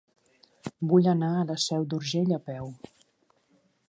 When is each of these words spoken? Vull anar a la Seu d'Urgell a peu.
Vull 0.93 1.09
anar 1.11 1.29
a 1.35 1.43
la 1.51 1.57
Seu 1.65 1.85
d'Urgell 1.91 2.33
a 2.39 2.39
peu. 2.49 2.73